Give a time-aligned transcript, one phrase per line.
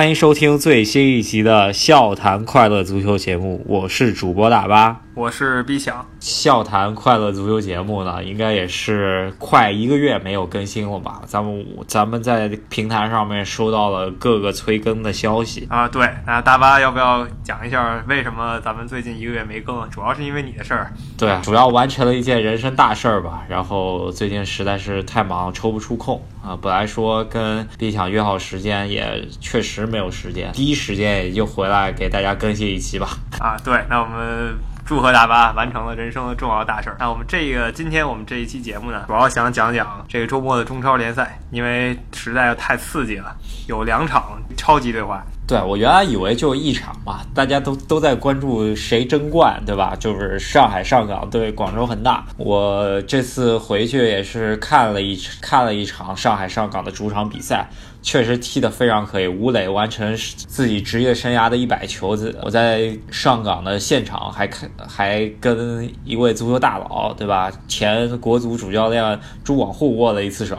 [0.00, 6.06] 欢迎收听最新一集的笑谈快乐足球节目，我是主播大巴，我是 B 强。
[6.18, 11.20] 笑谈快乐足球节目呢，应该也是快一个月没有更新了吧？
[11.26, 15.86] 咱们咱们在平台上面收到了各个催更的消息啊。
[15.86, 19.86] 对，那大巴要不要讲一下为什么咱们最近一个月没更？
[19.90, 20.90] 主要是因为你的事儿。
[21.18, 23.44] 对，主要完成了一件人生大事儿吧。
[23.46, 26.56] 然后最近实在是太忙，抽不出空啊。
[26.62, 29.86] 本来说跟 B 强约好时间，也确实。
[29.86, 33.08] 没有时间，第一时间也就回来给大家更新一期吧。
[33.40, 34.54] 啊，对，那我们
[34.90, 36.96] 祝贺大巴完成了人生的重要大事儿。
[36.98, 43.32] 那我们这个今天我们这一期节目呢，主要想讲讲这个周末的中超联赛，因为实在太刺激了，
[43.68, 45.22] 有两场超级对话。
[45.50, 49.96] 对我原来以为就一场嘛，大家都都在关注谁争冠，对吧？
[49.98, 52.24] 就是上海上港对广州恒大。
[52.36, 57.68] 我这次回去也是看了一看了一场上海上港的主场比赛。
[58.02, 62.34] 确实踢得非常可以，吴磊完成自己职业生涯的一百球子。
[62.42, 67.52] 我在上港的现场还看，还跟一位足球大佬，对吧？
[67.68, 70.58] 前国足主教练朱广沪握了一次手。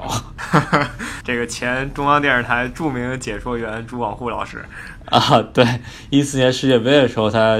[1.25, 4.63] 这个前中央电视台著名解说员朱广沪老师
[5.05, 5.65] 啊，对，
[6.09, 7.57] 一四年世界杯的时候，他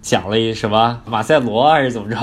[0.00, 2.16] 讲了一什么马塞罗还是怎么着，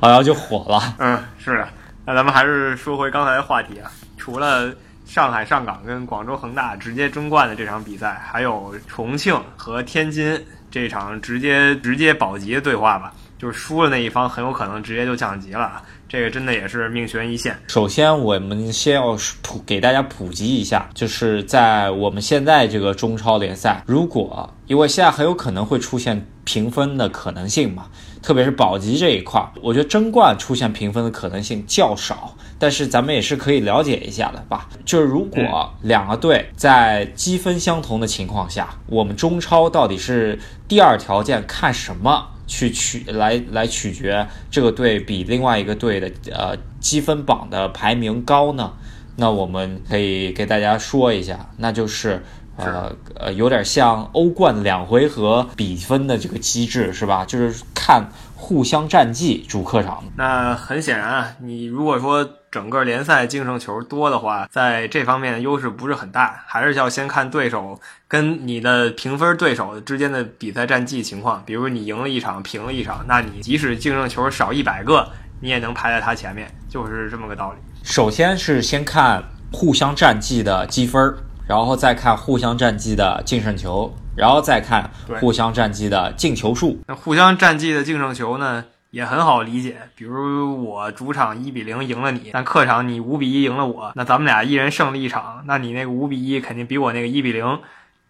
[0.00, 0.96] 好像就火了。
[0.98, 1.68] 嗯，是的。
[2.04, 4.72] 那咱们还是说回刚才的话题啊，除了。
[5.06, 17.56] 上海上港跟广州恒大直接争冠的这场比赛，还有重庆和天津这场直接直接保级的对话吧，就是输了那一方很有可能直接就降级了，这个真的也是命悬一线。
[17.68, 27.86] 首先，我们先要普给大家普及一下，就是在我们现在这个中超联赛，如果因为现在很有可能会出现平分的可能性嘛。
[28.22, 34.68] 特别是保级这一块，我觉得争冠出现平分的可能性较少，但是咱们也是可以了解一下的吧。
[34.84, 48.72] 就是如果两个队在积分相同的情况下，我们中超到底是第二条件看什么去取来来取决这个队比另外一个队的呃积分榜的排名高呢？
[49.16, 52.22] 那我们可以给大家说一下，那就是
[52.56, 57.24] 呃呃有点像欧冠两回合比分的这个机制是吧？
[57.24, 57.62] 就是。
[57.82, 71.42] 看互相战绩主客场，那很显然啊，你如果说整个联赛净胜球多的话，在这方面的优势不是很大，还是要先看对手跟你的评分对手之间的比赛战绩情况。
[71.46, 75.08] 比如你赢了一场，平了一场，那你即使净胜球少一百个，
[75.40, 77.58] 你也能排在他前面，就是这么个道理。
[77.82, 79.22] 首先是先看
[79.52, 81.14] 互相战绩的积分，
[81.46, 83.94] 然后再看互相战绩的净胜球。
[84.16, 86.78] 然后再看互相战绩的进球数。
[86.88, 89.76] 那互相战绩的净胜球呢，也很好理解。
[89.94, 97.60] 比如我主场一比零赢了你，但客场你五比一赢了我，那咱们俩一人胜了一场，那你那个五比一肯定比我那个一比零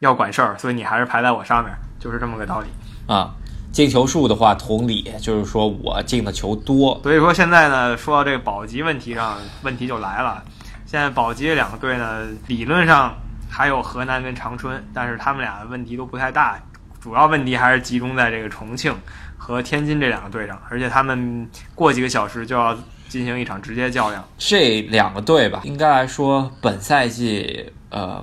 [0.00, 2.66] 要管事儿，所以你还是排在我上面，就是这么个道理
[3.06, 3.34] 啊。
[3.72, 7.00] 进球数的话，同理，就是说我进的球多。
[7.02, 10.42] 所以说现在呢，说到这个保级问题上，问题就来了。
[10.86, 13.14] 现在保级两个队呢，理论上。
[13.52, 16.56] 还有河南跟长春，但是他们俩问题都不太大，
[17.00, 18.94] 主要问题还是集中在这个重庆
[19.38, 22.76] 和天津这两个队上，而且他们过几个小时就要
[23.08, 24.22] 进行一场直接较量。
[24.36, 28.22] 这两个队吧，应该来说本赛季，呃，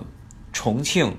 [0.54, 1.12] 重庆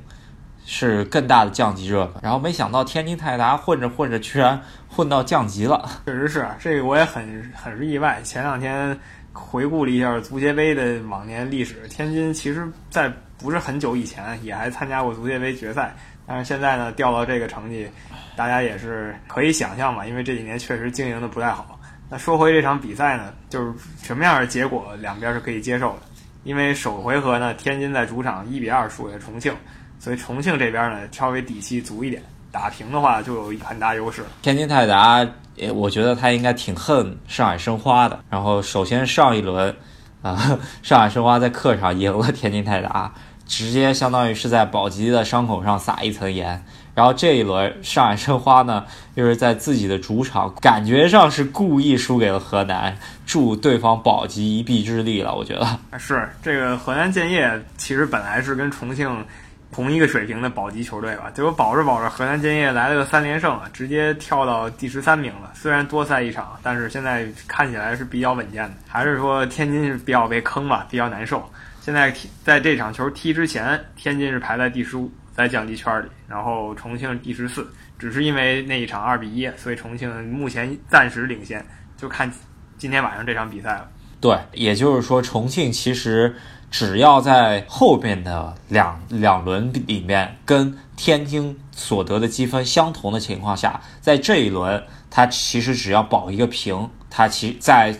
[0.64, 5.88] 是更大的降级热门，然后没想到天津泰达混着混着居然混到降级了。
[6.06, 8.20] 确实是，这个我也很很是意外。
[8.22, 8.96] 前两天
[9.32, 13.12] 回顾了一下足协杯的往年历史，天津其实在。
[13.38, 15.94] 不是很久以前也还参加过足协杯决赛，
[16.26, 17.88] 但是现在呢掉到这个成绩，
[18.36, 21.78] 大家也是可以想象吧，因为这几年确实经营的不太好。
[22.10, 23.72] 那说回这场比赛呢，就是
[24.02, 25.98] 什么样的结果两边是可以接受的，
[26.42, 29.54] 因为首回合呢天津在主场一比二输给重庆，
[29.98, 34.24] 所以重庆这边呢稍微底气足一点，打平的话就有很大优势。
[34.40, 35.26] 天津泰达，
[35.74, 38.18] 我觉得他应该挺恨上海申花的。
[38.30, 39.76] 然后首先上一轮
[40.22, 43.12] 啊，上海申花在客场赢了天津泰达。
[43.48, 46.62] 直接相当于是在保级的伤口上撒一层盐，
[46.94, 48.84] 然后这一轮上海申花呢，
[49.14, 52.96] 又是在自己的主场，感觉上是故意输给了河南，
[53.26, 55.34] 助对方保级一臂之力了。
[55.34, 55.66] 我觉得
[55.98, 59.24] 是这个河南建业，其实本来是跟重庆
[59.72, 65.52] 同一个水平的保级球队吧，结果保着保着，河南建业来了个三连胜，直接跳到第十三名了。
[65.54, 68.74] 虽然多赛一场，但是现在看起来是比较稳健的。
[68.86, 71.42] 还是说天津是比较被坑吧，比较难受。
[71.88, 77.66] 现在踢在这场球踢之前，天津是排在第十五，在降级圈里，然后重庆第十四，
[77.98, 81.64] 只是因为那一场二比一，所以重庆目前暂时领先，
[81.96, 82.30] 就看
[82.76, 83.88] 今天晚上这场比赛了。
[84.20, 86.36] 对，也就是说，重庆其实
[86.70, 97.96] 只要在后边的两两轮里面跟天津所得的积分相同的情况下，在这一轮他其实只要保一个平，他其在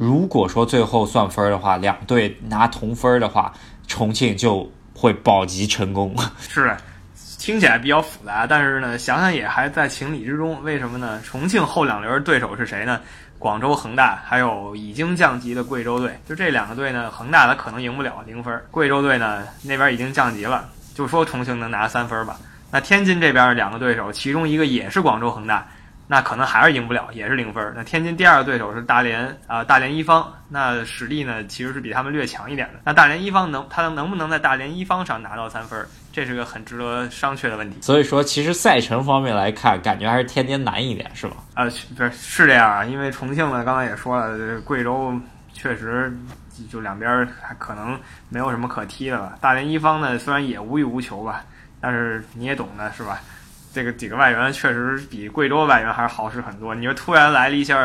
[0.00, 3.52] 如果说最后算分的话，两队拿同分的话，
[3.86, 6.16] 重庆就会保级成功。
[6.38, 6.74] 是。
[7.38, 10.62] 听起来比较复杂，但是呢，想想也还在情理之中。
[10.62, 11.20] 为什么呢？
[11.22, 12.98] 重庆后两轮对手是谁呢？
[13.38, 16.18] 广州恒大，还有已经降级的贵州队。
[16.26, 22.38] 就这两个队呢，恒大他可能赢不了零分，贵州队呢那边已经降级了，就说重庆能拿三分吧。
[22.70, 25.66] 那天津这边两个对手，其中一个也是广州恒大。
[26.10, 27.72] 那可能还是赢不了，也是零分。
[27.76, 32.80] 那天津第二个对手是大连啊，大连一方，那实力呢其实是比他们略强一点的。
[32.84, 37.76] 那大连一方能他能不能在大连一方上拿到三分，这是个很值得商榷的问题。
[37.80, 41.36] 所以说，其实赛程方面来看，感觉还是天津难一点，是吧？
[41.54, 41.64] 啊，
[41.96, 45.14] 不是是这样啊，因为重庆呢，刚才也说了，贵州
[45.52, 46.12] 确实
[46.68, 47.96] 就两边还可能
[48.28, 49.38] 没有什么可踢的了。
[49.40, 51.44] 大连一方呢，虽然也无欲无求吧，
[51.80, 53.20] 但是你也懂的是吧？
[53.72, 56.74] 这个几个外援确实比贵州外援还是好使很多。
[56.74, 57.78] 你说突然来了一下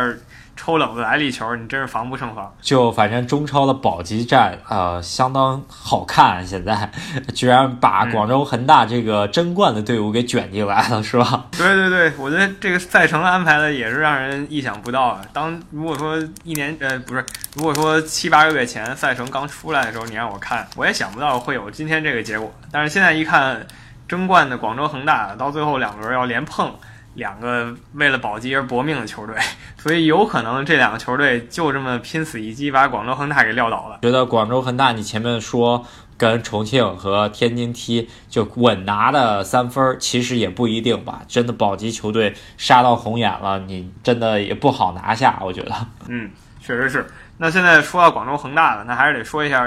[0.57, 2.55] 抽冷子来了一球，你真是防不胜防。
[2.61, 6.89] 就反正中超的保级战呃相当好看，现在
[7.35, 11.47] 居然把广州恒大这个争冠的队伍给卷进来了，是吧？
[11.57, 15.27] 对对对，我觉得这个赛程安排的也是让人意想不到的。
[15.33, 22.53] 当如果说一年呃不是，如果说七八个月前赛程刚出来的时候，你让我看，我也想不到会有今天这个结果。
[22.71, 23.67] 但是现在一看。
[24.07, 26.73] 争冠的广州恒大到最后两轮要连碰
[27.15, 29.35] 两个为了保级而搏命的球队，
[29.77, 33.99] 所以有可能这两个球队就这么拼死一击把广州恒大给撂倒了。
[34.01, 35.85] 觉得广州恒大，你前面说
[36.17, 41.21] 跟重庆和天津踢就稳拿的三分，其实也不一定吧。
[41.27, 45.39] 真的保级球队杀到红眼了，你真的也不好拿下。
[45.41, 45.73] 我觉得，
[46.09, 46.29] 嗯，
[46.59, 47.07] 确实是。
[47.37, 49.65] 那现在说到广州恒大了，那还是得说一下。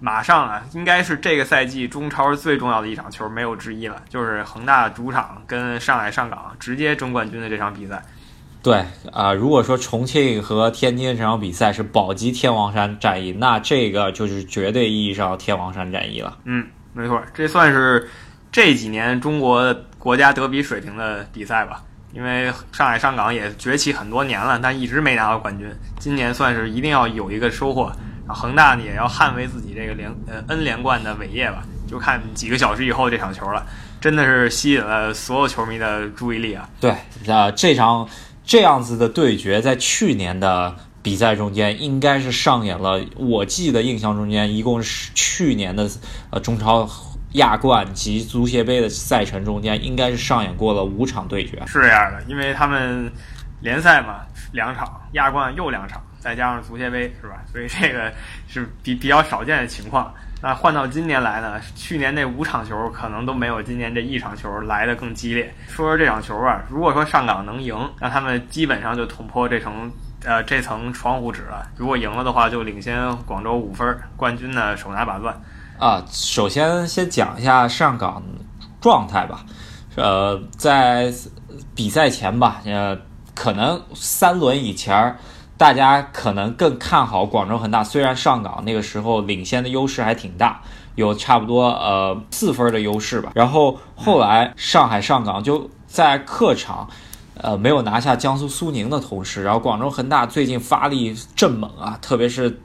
[0.00, 8.02] 马上啊，应该是这个赛季中超最重要的一场球，没有之一了，就是恒大主场跟上海上港直接争冠军的这场比赛。
[8.62, 16.38] 对啊，如果说重庆和天津这场比赛是保级天王山战役，那这个就是绝对意义上天王山战役了。
[16.44, 18.08] 嗯，没错，这算是
[18.52, 21.82] 这几年中国国家德比水平的比赛吧。
[22.14, 25.68] 因为上海上港也崛起很多年了，但一直没拿到冠军，
[25.98, 27.92] 今年算是一定要有一个收获。
[28.28, 33.66] 恒大呢也要捍卫自己这个连呃 N 连冠的伟业吧，就看几个小时以后这场球了，
[34.00, 36.68] 真的是吸引了所有球迷的注意力啊。
[36.80, 36.90] 对，
[37.26, 38.08] 啊，这场
[38.44, 45.88] 这样子的对决在去年的比赛中间应该是上演了，我记得印象中间一共是去年的
[46.30, 46.88] 呃中超
[47.32, 51.62] 亚冠及足协杯的赛程中间应该是上演过了五场对决。
[51.66, 53.10] 是这样的，因为他们
[53.60, 54.20] 联赛嘛
[54.52, 56.02] 两场，亚冠又两场。
[56.20, 57.42] 再加上足协杯是吧？
[57.50, 58.12] 所以这个
[58.48, 60.12] 是比比较少见的情况。
[60.40, 61.60] 那换到今年来呢？
[61.74, 65.52] 去年那五场球可能都没有今年这一场球来的更激烈。
[65.66, 69.90] 说说这场球吧，如果说上港能赢，那他们基本上就捅破这层
[70.24, 71.68] 呃这层窗户纸了。
[71.76, 75.34] 如果赢了的话，就领先广州五分，冠军呢手拿把攥。
[75.76, 78.22] 啊，首先先讲一下上港
[78.80, 79.44] 状态吧。
[79.96, 81.12] 呃，在
[81.74, 82.96] 比赛前吧，呃，
[83.34, 85.16] 可能三轮以前。
[85.58, 90.62] 大家可能更看好广州恒大，虽然上港那个时候领先的优势还挺大，
[90.94, 93.32] 有差不多呃四分的优势吧。
[93.34, 96.88] 然后后来上海上港就在客场，
[97.34, 102.60] 呃没有拿下江苏苏宁的同时，然后广州恒大最近发力正猛啊，特别是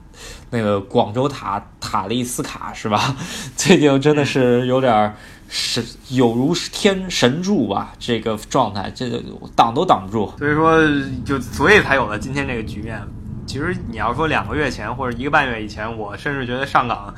[0.50, 3.16] 那个广州塔塔利斯卡是吧？
[3.56, 5.16] 最近真的是有点。
[5.50, 9.22] 神有如天神助吧，这个状态，这个
[9.56, 10.34] 挡都挡不住。
[10.40, 10.80] 所以说，
[11.24, 13.00] 就所以才有了今天这个局面。
[13.46, 17.14] 其实你要说两个月前或者一个半月以前，我甚至觉得上港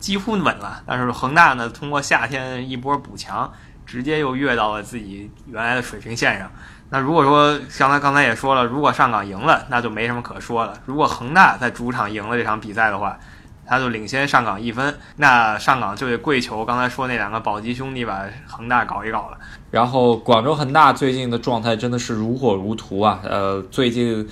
[0.00, 0.82] 几乎稳了。
[0.84, 3.52] 但是恒大呢，通过夏天一波补强，
[3.84, 6.50] 直接又跃到了自己原来的水平线上。
[6.90, 10.74] 那如果说刚才刚才也说了，如果上港赢了，那就没什么可说了。
[10.84, 13.18] 如果恒大在主场赢了这场比赛的话，
[13.66, 19.38] 他就领先上港一分，那上港就得跪求刚才说那两个保级兄弟把恒大搞一搞了。
[19.70, 24.28] 然后广州恒大最近的状态真的是如火如荼啊，呃，最近。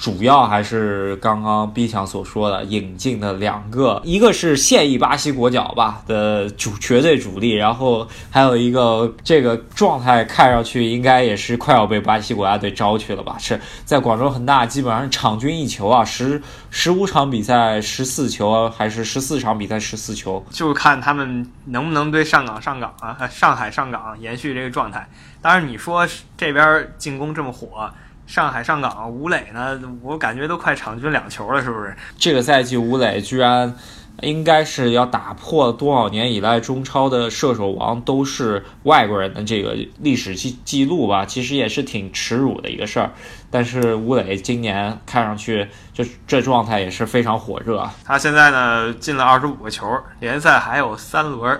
[0.00, 13.36] 主要还是刚刚 B 强所说的引进的两个，一个是现役巴西国脚吧的主绝对主力，然后还有一个这个状态看上去应该也是快要被巴西国家队招去了吧？
[13.38, 16.40] 是在广州恒大基本上场均一球啊，十
[16.70, 25.06] 十五场比赛十四球，还是十四场比赛十四球，就看他们能不能对上港上港啊，上海上港延续这个状态。
[25.42, 27.90] 当然你说这边进攻这么火。
[28.30, 31.92] 上海上港吴磊呢，我感觉都快场均两球了，是不是？
[32.16, 33.74] 这个赛季吴磊居然。
[34.22, 41.24] 应该是要打破多少年以来中超的射手王都是外国人的这个历史记记录吧？
[41.24, 43.10] 其实也是挺耻辱的一个事儿。
[43.50, 47.88] 但是吴磊今年看上去就这状态也是非常火热。
[48.04, 49.86] 他现在呢进了二十五个球，
[50.18, 51.58] 联赛还有三轮，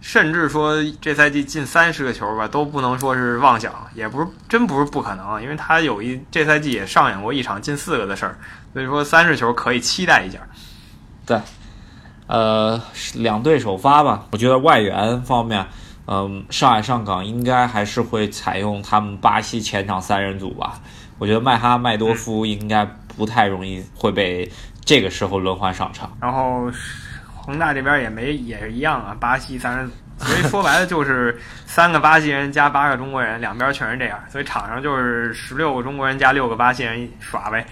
[0.00, 8.38] 甚至说这赛季进三十个球吧都不能说是妄想，也不是真不是不可能，因为他有一这赛季也上演过一场进四个的事儿，
[8.72, 10.38] 所以说三十球可以期待一下。
[11.26, 11.38] 对。
[12.26, 12.80] 呃，
[13.14, 14.24] 两队首发吧。
[14.30, 15.66] 我觉得外援方面，
[16.06, 20.80] 嗯，上海上港应该还是会采用他们巴西前场三人组吧。
[21.18, 22.84] 我觉得麦哈麦多夫应该
[23.16, 24.48] 不太容易会被
[24.84, 26.16] 这个时候轮换上场。
[26.20, 26.70] 然后
[27.44, 37.66] 恒大这边也没也是一样啊，巴西三人， 所以说白了就是三个巴西人加八个中国人，两边全是这样，所以场上就是十六个中国人加六个巴西人耍呗。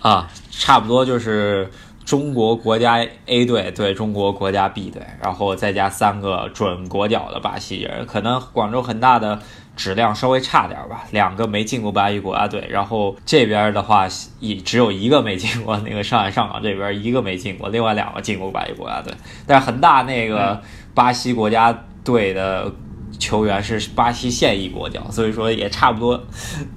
[0.00, 1.70] 啊，差不多就是。
[2.04, 9.38] 中国国家 A 队对中国国家 B 队，然后再加三个准国脚的巴西人，可能广州恒大的
[9.76, 14.08] 质量稍微差点吧，两个没进过巴西国家队，然后这边的话
[14.40, 19.14] 一只有一个没进过，那个上海上港这边一个没进过，另外两个进过巴西国家队，
[19.46, 20.60] 但是恒大那个
[20.94, 22.72] 巴西国家队的。
[23.18, 26.22] 球员是巴西现役国脚，所以说也差不多，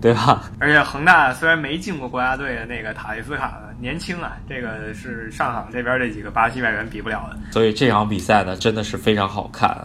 [0.01, 0.43] 对吧？
[0.59, 7.37] 而且恒大虽然没进过国家队的那个塔利斯卡年轻啊，这个是上港这边这几个巴西外援比不了的。
[7.51, 9.77] 所以这场比赛呢，真的是非常好看。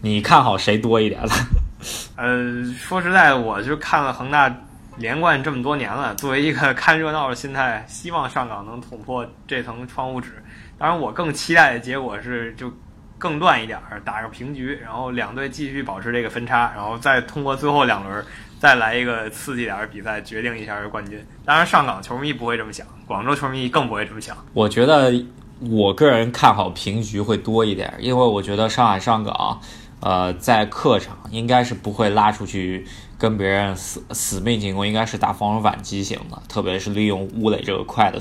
[0.00, 1.30] 你看好谁多一点了？
[2.16, 4.54] 呃，说实在，我就看了恒大
[4.96, 10.30] 连冠这么多年了，作为一个看热闹的心态，希望上港能捅破这层窗户纸。
[10.78, 12.72] 当然，我更期待的结果是就。
[13.18, 18.24] 更乱一点儿，打个平局，然后两队继续保持这个分差，然后再通过最后两轮
[18.58, 21.24] 再来一个刺激点的比赛，决定一下冠军。
[21.44, 24.36] 当然，上港球迷不会这么想，广州球迷更不会这么想。
[24.52, 25.12] 我觉得
[25.60, 29.60] 我个人看好平局会多一点，因为我觉得上海上港，
[30.04, 32.86] 呃，在客场应该是不会拉出去。
[33.16, 38.20] 跟别人死死命进攻，应该是打防守反击型的，特别是利用乌磊这个快的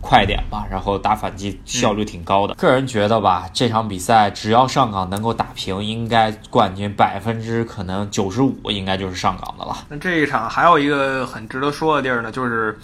[0.00, 2.54] 快点吧，然后打反击效率挺高的。
[2.54, 9.76] 个人觉得吧，这场比赛只要上港能够打平，应该冠军百分之可能九十五应该就是上港的了。
[9.90, 12.78] 那这一场还有一个很值得说的地儿呢，就是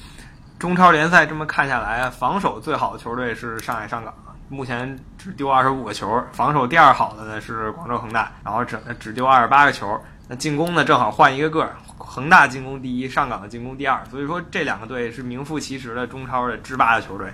[0.59, 4.13] 中超联赛这么看下来，防守最好的球队是上海上港，
[4.55, 10.01] 目前只丢二十五个球，防守第二好的呢是广州恒大，然后只只丢二十八个球。
[10.29, 17.29] 那进攻呢，正好换一个个儿，恒大进攻第一，上港的进攻第二，所以说这两个队是名副其实的中超的制霸的球队，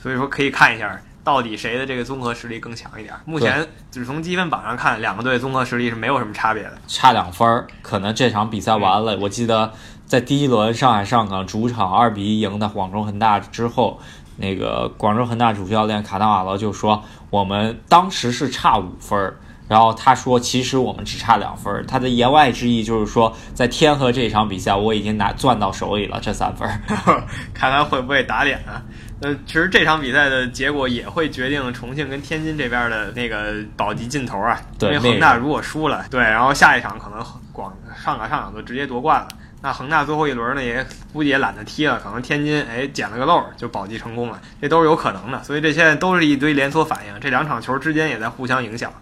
[0.00, 3.12] 所以说可以看一下到底谁的这个综合实力更强一点。
[3.24, 7.66] 目前只从积分榜上看，两个队综合实力是没有什么差别的，差两分儿。
[7.82, 9.72] 可能这场比赛完了，我记得
[10.04, 14.00] 在第一轮上海上港主场二比一赢的广州恒大之后，
[14.36, 19.36] 那个广州恒大主教练卡纳瓦罗就说，我们当时是差五分儿。
[19.68, 26.68] 然后他说：“其实我们只差两分。”他的言外之意就是说，在天河这场比赛，我已经拿攥到手里了这三分。
[27.52, 28.80] 看看会不会打脸啊？
[29.20, 34.56] 呃，其实这场比赛的结果也会决定重庆跟天津这边的那个保级劲头啊。
[34.82, 37.18] 因为恒大如果输了，对，然后下一场可能
[37.50, 39.26] 广上港上港就直接夺冠了。
[39.66, 45.42] 那恒大最后一轮呢，也估计也懒得踢了，可能天津哎捡了个漏就保级成功了，这都是有可能的。
[45.42, 48.92] 所以这现在都是一堆连锁反应，这两场球之间也在互相影响。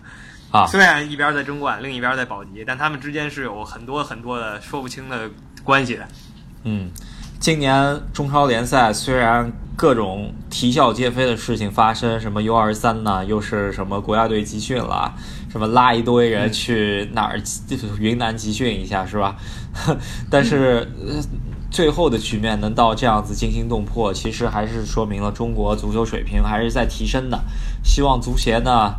[0.51, 5.29] 啊，虽然一边在争冠，另一边在保级，但他们之间是有很多很多的说不清的
[5.63, 6.09] 关系的。
[6.63, 6.91] 嗯，
[7.39, 15.15] 今年中超联赛虽然各种啼笑皆非的事情发生，什么 U 二三呢，又是什么国家队集训了，
[15.51, 17.41] 什么拉一堆人去哪儿
[17.99, 19.37] 云南集训一下，是吧？
[20.31, 20.89] 但是
[21.71, 27.45] 最后的局面能到这样子惊心动魄，其实还是说明了中国足球水平还是在提升的。
[27.83, 28.95] 希望足协呢。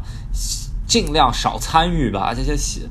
[0.88, 2.82] 尽量少参与吧，这些，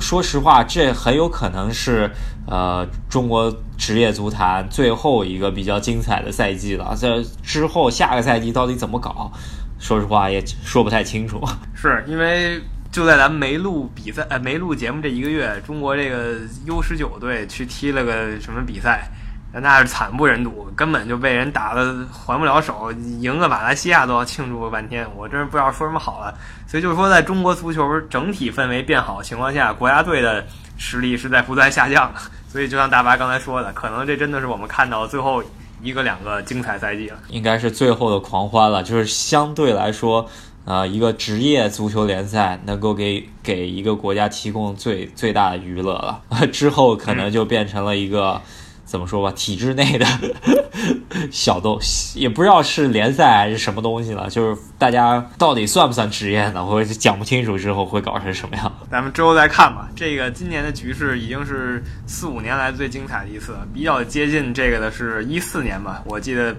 [0.00, 2.10] 说实话，这很有可能是
[2.46, 6.94] 呃中国职业足坛最后一个比较精彩的赛季了。
[6.96, 9.30] 在之后下个赛季到底怎么搞，
[9.78, 11.40] 说实话也说不太清楚。
[11.74, 19.08] 是因为就在咱们没录比赛、呃没录节目这一个月，中国这个 U 十九队去踢了个什么比赛？
[19.52, 26.32] 那是惨不忍睹，根本就被人打的还不了手，赢个马来西亚都要庆祝个半天，我真是不知道说什么好了。
[26.68, 32.20] 所以就是说，在中国足球整体氛围变好情况下，国家队的实力是在不断下降的。
[32.48, 35.42] 所以就像大巴刚才说的，可能这真的是我们看到最后
[35.82, 38.84] 一个两个精彩赛季了，应该是最后的狂欢了。
[38.84, 40.28] 就是相对来说，
[40.64, 48.40] 呃，一个职业足球联赛能够给给一个国家提供最最大的娱乐了， 之后可能就变成了一个。
[48.90, 50.04] 怎么说吧，体制内的
[51.30, 51.78] 小东，
[52.16, 54.28] 也不知道是联赛还是什么东西了。
[54.28, 56.64] 就是大家到底算不算职业呢？
[56.66, 58.72] 我讲不清楚之后会搞成什么样。
[58.90, 59.88] 咱们之后再看吧。
[59.94, 63.56] 这个今年的局势已经是四五年来最精彩的一次。
[63.72, 66.56] 比较接近这个的是一四年吧，我记得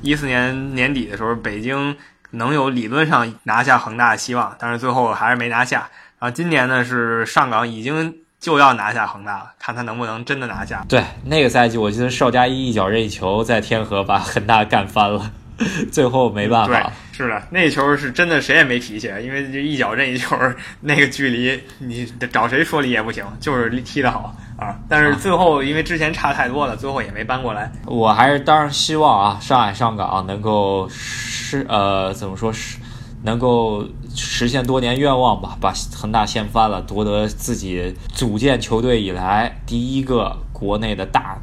[0.00, 1.94] 一四年年底的时候，北京
[2.30, 5.90] 能有理论上拿下恒大的希望，但是最后还是没拿下。
[6.18, 8.14] 然后今年呢是上港已经。
[8.40, 10.84] 就要拿下恒大了，看他能不能真的拿下。
[10.88, 15.30] 对，那个赛季我记得邵佳一一脚任意球在天河把恒大干翻了，
[15.90, 16.92] 最后没办法。
[17.12, 20.36] 是的，那球是真的谁也没脾气，因为这一脚任意球
[20.82, 24.76] 那个距离，你找谁说理也不行，就是踢得好啊。
[24.88, 27.72] 但是最后因为之前差太多了，最后也没扳过来。
[27.86, 32.78] 我还是当然希望啊，上海上港能够是呃怎么说是。
[33.24, 41.38] 能够实现多年愿望吧，把恒大掀翻了，夺得自己组建球队以来第一个国内的大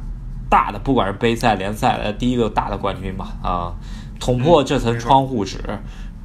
[0.50, 3.74] 大的，不管是杯赛、联赛的第一个大的冠军吧，啊，
[4.18, 5.58] 捅破这层窗户纸，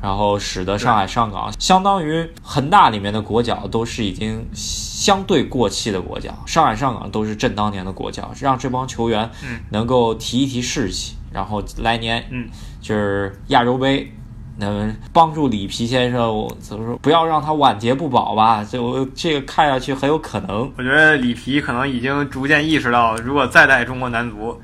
[0.01, 9.29] 然后使得上海上港相当于恒大里面的国脚都是已经相对过气的国脚，上海上港都是正当年的国脚，让这帮球员
[9.69, 12.49] 能够提一提士气，然后来年嗯
[12.81, 14.11] 就是亚洲杯。
[14.57, 16.97] 能帮助里皮先生，怎么说？
[16.97, 18.63] 不要让他晚节不保吧。
[18.63, 20.71] 就这个看下去很有可能。
[20.77, 24.59] 我觉得里皮可能已经逐渐意识到，如果再带中国男足，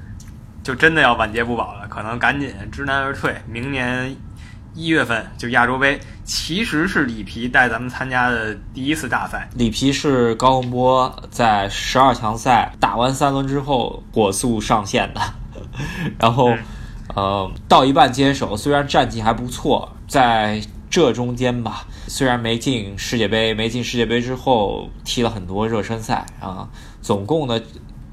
[0.63, 1.87] 就真的要晚节不保了。
[1.87, 3.35] 可能赶紧知难而退。
[3.47, 4.15] 明年
[4.75, 9.49] 一月份就亚洲杯，其实是里皮带咱们参加的第一次大赛。
[9.55, 15.21] 里皮是高洪波在十二强赛打完三轮之后火速上线的，
[16.19, 16.53] 然后。
[17.15, 26.69] 呃，到一半接手，虽然战绩还不错，在这中间吧，虽然没进世界杯，没进世界杯之后踢了很多热身赛啊，
[27.01, 27.61] 总共的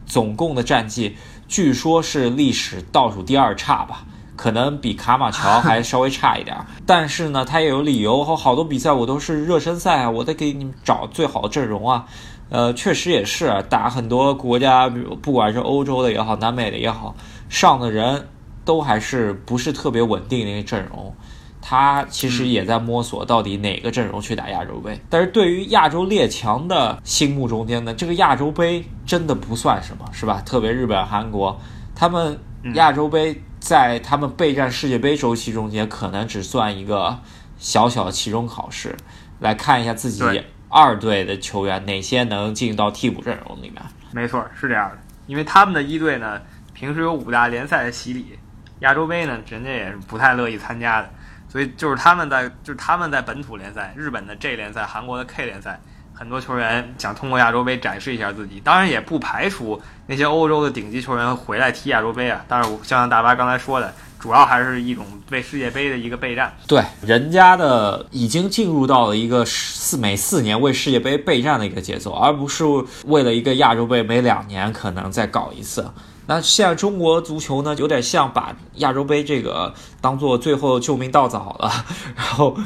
[0.06, 4.04] 总共的战绩据说是历史倒数第二差吧，
[4.36, 6.56] 可能比卡马乔还稍微差一点。
[6.86, 12.06] 但是呢，他也有理由，和好多比赛我都是热身赛啊，我得给你们找最好的阵容啊。
[12.50, 17.14] 呃，确实也是打很多国家，比如不管是欧洲的也好，南美的也好，
[17.48, 18.28] 上的人。
[18.64, 21.14] 都还是不是特别稳定的一个阵容，
[21.60, 25.00] 他其实也在摸索到底哪个阵容去打亚洲杯。
[25.08, 30.42] 但是对于亚洲列强的心目中间呢，这个亚洲杯真的不算什么，是吧？
[30.44, 31.58] 特别日本、韩国，
[31.94, 32.38] 他们
[32.74, 37.18] 亚洲杯在他们备战世界杯周期中间，可能只算一个
[37.58, 38.94] 小小的期中考试，
[39.40, 40.22] 来看一下自己
[40.68, 43.82] 二队的球员哪些能进到替补阵容里面。
[44.12, 46.40] 没错，是这样的，因为他们的一队呢，
[46.72, 48.38] 平时有五大联赛的洗礼。
[48.84, 51.08] 亚洲杯呢，人家也是不太乐意参加的，
[51.48, 55.80] 所以就是他们在就是他们在本土联赛，日本的 J 联赛，韩国的 K 联赛，
[56.12, 58.60] 很多球员想通过亚洲杯展示一下自己。
[58.60, 62.44] 当然也不排除那些欧洲的顶级球员回来踢亚洲杯啊。
[62.46, 66.52] 但是像大巴刚才说的，主要还是一种为世界杯的一个备战。
[66.68, 72.64] 对，人家的已经进入到了一个四每四年为世界杯备战的一个节奏，而不是
[73.06, 75.90] 为了一个亚洲杯每两年可能再搞一次。
[76.26, 81.70] 那现在中国足球呢，有点像把亚洲杯这个当做最后救命稻草了，
[82.16, 82.56] 然后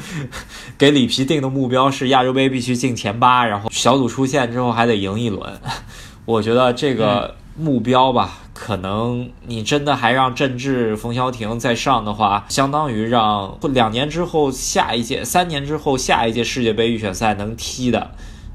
[0.77, 5.59] 给里皮定的目标是亚洲杯必须进前八，然后小组出线之后还得赢一轮。
[6.25, 18.11] 我觉得这个目标吧，可能你真的还让郑智、冯潇霆再上的话，相当于让两年之后下一届、三年之后下一届世界杯预选赛能踢的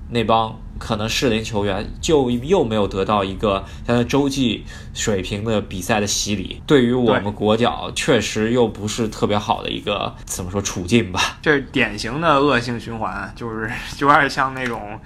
[0.08, 0.58] 那帮。
[0.78, 11.38] 可能适龄球员就又没有得到一个像洲际水平的比赛的洗礼，对于我们国脚确实又不是特别好的一个怎么说处境吧？
[11.40, 14.98] 这是典型的恶性循环，就是 就有点像那种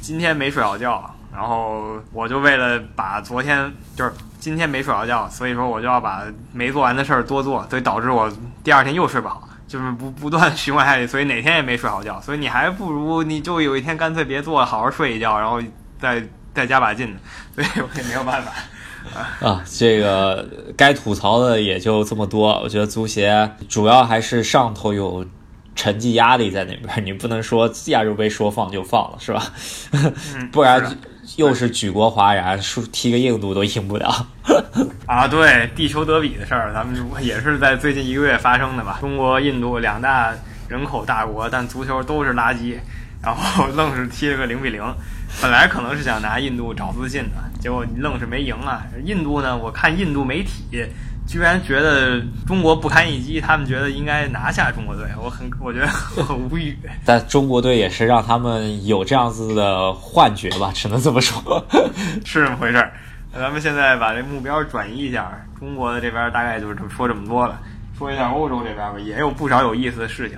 [0.00, 8.32] 今天没睡好觉，然后我就为了把昨天就是今天没睡好觉，所以说我就要把没做完的事儿多做，所以导致我
[8.64, 9.46] 第二天又睡不好。
[9.70, 15.62] 就是不不断循环下去，所以哪天也没睡好觉，所以你还不如你就有一天干脆别做，好好睡一觉，然后
[15.96, 16.20] 再
[16.52, 17.16] 再加把劲。
[17.54, 18.52] 所以我也没有办法
[19.46, 19.62] 啊。
[19.64, 20.44] 这个
[20.76, 22.48] 该吐槽的也就这么多。
[22.64, 25.24] 我觉得足协主要还是上头有
[25.76, 29.52] 成绩压力在那边，你不能说亚洲杯说放就放了，是吧？
[30.50, 30.98] 不然。
[31.36, 34.26] 又是举国哗然，输踢个印度都赢不了
[35.06, 35.26] 啊！
[35.28, 38.98] 对，地球德比的事儿，咱们也是在最近一个月发生的吧？
[39.00, 40.32] 中国、印度两大
[40.68, 42.76] 人口大国，但足球都是垃圾，
[43.22, 44.82] 然后愣是踢了个零比零。
[45.40, 48.82] 本来可能是想拿印度找自信的，结果愣是没赢啊！
[49.04, 50.84] 印度呢，我看印度媒体。
[51.30, 55.86] 居然觉得中国不堪一击，他们觉得应该拿下中国队，我很我觉得
[56.26, 56.76] 很无语。
[57.04, 61.64] 但中国队也是让他们有这样子的幻觉吧，只能这么说，
[62.26, 62.92] 是这么回事儿
[63.32, 67.60] 咱们现在把这目标转移一下，中国的这边大概就是说这么多了。
[67.96, 70.36] 说一下欧洲这边吧，也有不少有意思的事情。